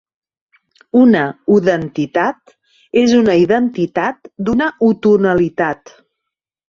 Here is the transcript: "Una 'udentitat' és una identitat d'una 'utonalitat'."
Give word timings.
"Una 1.01 1.21
'udentitat' 1.55 2.55
és 3.03 3.13
una 3.19 3.35
identitat 3.43 4.33
d'una 4.49 4.71
'utonalitat'." 4.89 5.95